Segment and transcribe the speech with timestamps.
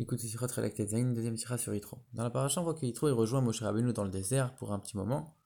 [0.00, 1.98] Écoute, Sirot Relaktet Zain, deuxième tira sur Yitro.
[2.14, 4.72] Dans la paracha, on voit que Yitro il rejoint Moshe Rabbeinu dans le désert pour
[4.72, 5.36] un petit moment.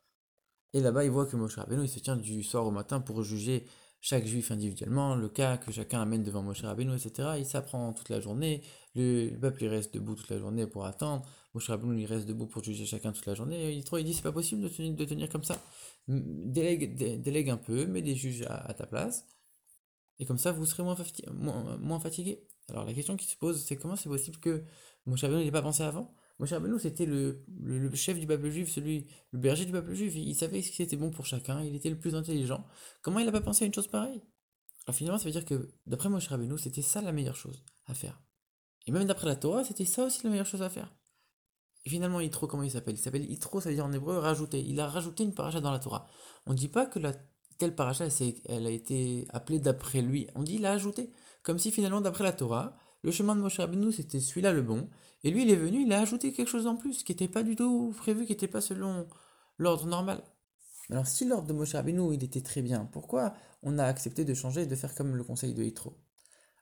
[0.73, 3.25] Et là-bas, il voit que Moshe Rabbeinu il se tient du soir au matin pour
[3.25, 3.67] juger
[4.01, 7.31] chaque juif individuellement, le cas que chacun amène devant Moshe Rabbeinu, etc.
[7.39, 8.63] Il s'apprend toute la journée,
[8.95, 12.47] le, peuple il reste debout toute la journée pour attendre, Moshe Rabbeinu il reste debout
[12.47, 13.61] pour juger chacun toute la journée.
[13.71, 15.61] Et Yitro il dit c'est pas possible de tenir, de tenir, comme ça.
[16.07, 19.27] Délègue, délègue un peu, mets des juges à, ta place.
[20.19, 20.97] Et comme ça, vous serez moins,
[21.33, 22.47] moins, moins fatigué.
[22.69, 24.65] Alors la question qui se pose, c'est comment c'est possible que
[25.07, 26.15] Moshe Rabbeinu n'ait pas pensé avant?
[26.39, 30.15] Moshe Rabbeinu, c'était le, le, chef du peuple juif, celui, le berger du peuple juif.
[30.17, 32.65] Il, savait ce qui était bon pour chacun, il était le plus intelligent.
[33.03, 34.23] Comment il n'a pas pensé à une chose pareille?
[34.87, 37.95] Alors finalement, ça veut dire que d'après Moshe Rabbeinu, c'était ça la meilleure chose à
[37.95, 38.21] faire.
[38.87, 40.95] Et même d'après la Torah, c'était ça aussi la meilleure chose à faire.
[41.85, 42.95] Et finalement, Yitro, comment il s'appelle?
[42.95, 44.61] Il s'appelle Yitro, ça veut dire en hébreu rajouter.
[44.61, 46.07] Il a rajouté une paracha dans la Torah.
[46.47, 47.13] On ne dit pas que la
[47.59, 48.07] telle paracha,
[48.47, 50.27] elle a été appelée d'après lui.
[50.35, 51.13] On dit il a ajouté.
[51.43, 54.89] Comme si finalement, d'après la Torah, le chemin de Moshe Rabbeinu, c'était celui-là le bon.
[55.25, 57.43] Et lui, il est venu, il a ajouté quelque chose en plus, qui n'était pas
[57.43, 59.07] du tout prévu, qui n'était pas selon
[59.59, 60.23] l'ordre normal.
[60.91, 64.35] Alors, si l'ordre de Moshe Rabbeinu, il était très bien, pourquoi on a accepté de
[64.35, 65.99] changer et de faire comme le conseil de Yitro?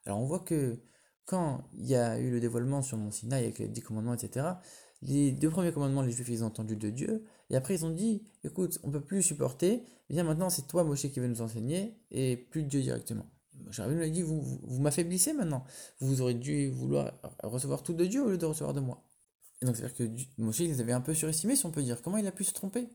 [0.04, 0.80] Alors, on voit que
[1.24, 4.46] quand il y a eu le dévoilement sur Mont Sinaï avec les dix commandements, etc.,
[5.02, 7.90] les deux premiers commandements, les Juifs, ils ont entendu de Dieu, et après ils ont
[7.90, 11.96] dit, écoute, on peut plus supporter, bien maintenant c'est toi, Moshe, qui va nous enseigner,
[12.10, 13.26] et plus Dieu directement.
[13.68, 15.64] Rabbeinu lui a dit, vous, vous, m'affaiblissez maintenant,
[16.00, 19.04] vous aurez dû vouloir recevoir tout de Dieu au lieu de recevoir de moi.
[19.60, 22.02] Et donc c'est-à-dire que Moshe, il les avait un peu surestimés, si on peut dire.
[22.02, 22.88] Comment il a pu se tromper?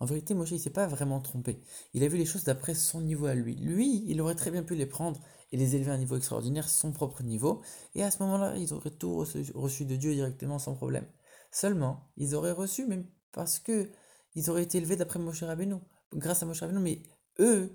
[0.00, 1.60] En vérité, Moshe, il s'est pas vraiment trompé.
[1.94, 3.54] Il a vu les choses d'après son niveau à lui.
[3.54, 5.20] Lui, il aurait très bien pu les prendre
[5.52, 7.62] et les élever à un niveau extraordinaire, son propre niveau,
[7.94, 9.14] et à ce moment-là, ils auraient tout
[9.54, 11.04] reçu, de Dieu directement sans problème.
[11.52, 13.90] Seulement, ils auraient reçu, même parce que
[14.34, 15.76] ils auraient été élevés d'après Moshe Rabbeinu,
[16.14, 17.02] grâce à Moshe Rabbeinu, mais
[17.38, 17.70] eux,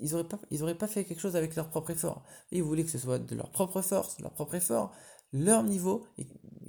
[0.00, 2.24] ils n'auraient pas, ils pas fait quelque chose avec leur propre effort.
[2.50, 4.92] Ils voulaient que ce soit de leur propre force, leur propre effort,
[5.32, 6.26] leur niveau, et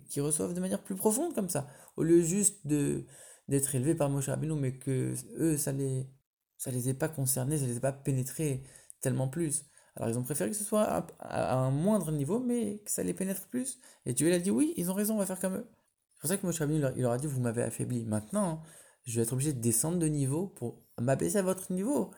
[0.09, 3.05] qu'ils reçoivent de manière plus profonde comme ça, au lieu juste de
[3.47, 6.07] d'être élevés par Moshe Rabbeinu, mais que eux, ça les,
[6.57, 8.63] ça les ait pas concernés, ça les ait pas pénétrés
[9.01, 9.66] tellement plus.
[9.95, 10.83] Alors ils ont préféré que ce soit
[11.19, 13.79] à, un moindre niveau, mais que ça les pénètre plus.
[14.06, 15.67] Et Dieu a dit oui, ils ont raison, on va faire comme eux.
[16.16, 18.06] C'est pour ça que Moshe Rabbeinu, il leur a dit, vous m'avez affaibli.
[18.06, 18.63] Maintenant,
[19.06, 22.11] je vais être obligé de descendre de niveau pour m'abaisser à votre niveau,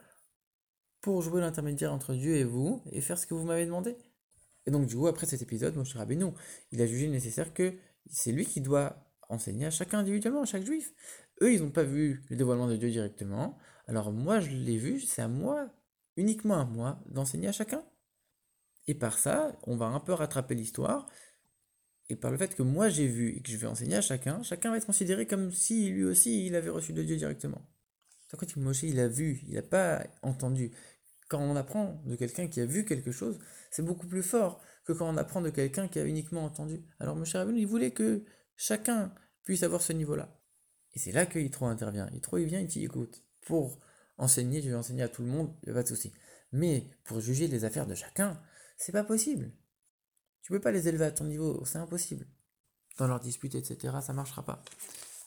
[1.02, 3.98] pour jouer l'intermédiaire entre Dieu et vous, et faire ce que vous m'avez demandé.
[4.66, 6.32] Et donc du coup, après cet épisode, Moshe Rabbeinu,
[6.72, 7.76] il a jugé nécessaire que
[8.10, 8.98] c'est lui qui doit
[9.30, 10.94] enseigner à chacun individuellement, à chaque juif.
[11.42, 13.58] Eux, ils n'ont pas vu le dévoilement de Dieu directement.
[13.88, 15.70] Alors moi, je l'ai vu, c'est à moi
[16.18, 17.84] uniquement à moi d'enseigner à chacun.
[18.88, 21.08] Et par ça, on va un peu rattraper l'histoire.
[22.10, 24.42] Et par le fait que moi j'ai vu et que je vais enseigner à chacun,
[24.44, 27.62] chacun va être considéré comme si lui aussi il avait reçu de Dieu directement.
[28.30, 30.72] Quand Moshe il a vu, il n'a pas entendu.
[31.30, 33.40] Quand on apprend de quelqu'un qui a vu quelque chose,
[33.72, 36.86] c'est beaucoup plus fort que quand on apprend de quelqu'un qui a uniquement entendu.
[37.00, 38.24] Alors Moshe Rabbeinu, il voulait que
[38.56, 39.14] chacun
[39.44, 40.38] puisse avoir ce niveau-là.
[40.94, 42.10] Et c'est là que Yitro intervient.
[42.12, 43.80] Yitro, il vient, il dit, écoute, pour
[44.18, 46.14] enseigner, je vais enseigner à tout le monde, il n'y a pas de souci.
[46.52, 48.42] Mais pour juger les affaires de chacun,
[48.78, 49.52] c'est pas possible.
[50.42, 52.26] Tu peux pas les élever à ton niveau, c'est impossible.
[52.98, 54.64] Dans leur dispute, etc., ça marchera pas.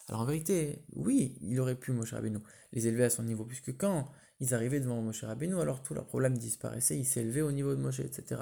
[0.08, 2.38] Alors en vérité, oui, il aurait pu, Moshe Rabbeinu,
[2.72, 6.06] les élever à son niveau, puisque quand ils arrivaient devant Moshe Rabbeinu, alors tous leurs
[6.06, 8.40] problèmes disparaissaient, ils s'élevaient au niveau de Moshe, etc.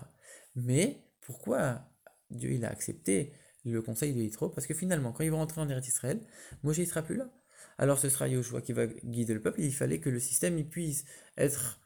[0.55, 1.91] Mais pourquoi
[2.31, 4.49] Dieu il a accepté le conseil de Yitro?
[4.49, 6.21] Parce que finalement, quand ils vont rentrer en Eretz Israël,
[6.63, 7.29] Moshe ne sera plus là
[7.77, 9.61] alors ce sera Yoshua qui va guider le peuple.
[9.61, 11.05] Il fallait que le système il puisse
[11.37, 11.81] être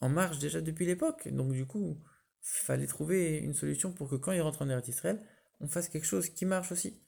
[0.00, 1.28] en marche déjà depuis l'époque.
[1.28, 1.98] Donc du coup,
[2.42, 5.20] il fallait trouver une solution pour que quand il rentre en Eretz Israël,
[5.60, 7.02] on fasse quelque chose qui marche aussi.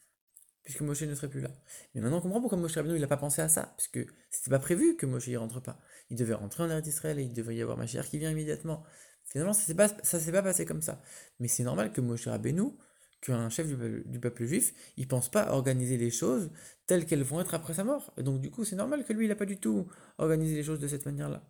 [0.65, 1.51] Puisque Moshe ne serait plus là.
[1.95, 3.75] Mais maintenant on comprend pourquoi Moshe Rabbeinu il n'a pas pensé à ça.
[3.77, 5.81] Parce que c'était pas prévu que Moshe y rentre pas.
[6.11, 8.85] Il devait rentrer en Eretz Israël et il devrait y avoir Mashiach qui vient immédiatement.
[9.25, 11.03] Finalement, ça ne s'est pas passé comme ça.
[11.41, 12.77] Mais c'est normal que Moshe Rabbeinu,
[13.23, 16.51] qu'un chef du peuple, juif, il pense pas organiser les choses
[16.87, 18.13] telles qu'elles vont être après sa mort.
[18.19, 19.87] Et donc du coup, c'est normal que lui, il n'a pas du tout
[20.19, 21.49] organisé les choses de cette manière-là.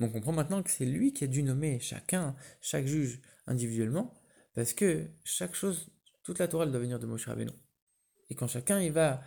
[0.00, 4.12] On comprend maintenant que c'est lui qui a dû nommer chacun, chaque juge individuellement,
[4.54, 5.88] parce que chaque chose,
[6.24, 7.52] toute la Torah, elle doit venir de Moshe Rabbeinu.
[8.30, 9.22] Et quand chacun il va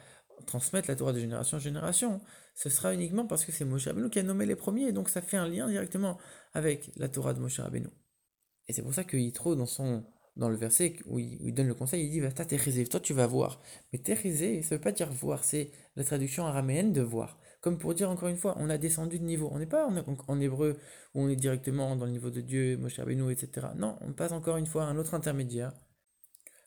[0.46, 2.22] transmettre la Torah de génération en génération,
[2.56, 5.10] ce sera uniquement parce que c'est Moshe Rabbeinu qui a nommé les premiers, et donc
[5.10, 6.18] ça fait un lien directement
[6.54, 7.88] avec la Torah de Moshe Rabbeinu.
[8.68, 10.06] Et c'est pour ça que Yitro, dans son
[10.36, 13.62] dans le verset où il, donne le conseil, il dit Va toi tu vas voir.
[13.92, 17.40] Mais terizé, ça veut pas dire voir, c'est la traduction araméenne de voir.
[17.60, 19.50] Comme pour dire encore une fois, on a descendu de niveau.
[19.52, 20.78] On n'est pas en, hébreu
[21.14, 23.68] où on est directement dans le niveau de Dieu, Moshe Rabbeinu, etc.
[23.76, 25.74] Non, on passe encore une fois à un autre intermédiaire.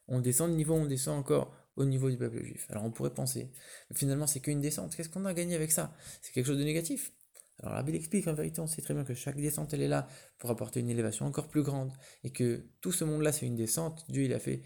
[0.06, 2.66] On descend de niveau, on descend encore au niveau du peuple juif.
[2.70, 3.50] Alors on pourrait penser,
[3.94, 4.94] finalement c'est qu'une descente.
[4.94, 5.96] Qu'est-ce qu'on a gagné avec ça?
[6.22, 7.12] C'est quelque chose de négatif.
[7.62, 10.08] Alors Bible explique, en vérité, on sait très bien que chaque descente, elle est là
[10.38, 11.92] pour apporter une élévation encore plus grande,
[12.24, 14.04] et que tout ce monde-là, c'est une descente.
[14.08, 14.62] Dieu, il a fait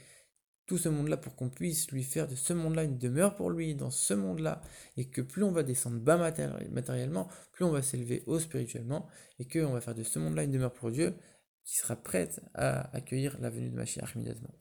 [0.67, 3.75] tout ce monde-là pour qu'on puisse lui faire de ce monde-là une demeure pour lui,
[3.75, 4.62] dans ce monde-là,
[4.96, 9.06] et que plus on va descendre bas matériellement, plus on va s'élever haut spirituellement,
[9.38, 11.14] et qu'on va faire de ce monde-là une demeure pour Dieu,
[11.64, 14.55] qui sera prête à accueillir la venue de Mashiach immédiatement.